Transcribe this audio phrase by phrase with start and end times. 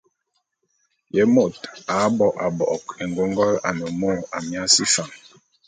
[1.15, 1.55] Ye môt
[1.95, 5.11] a bo a bo'ok éngôngol ane mô Amiasi Fan?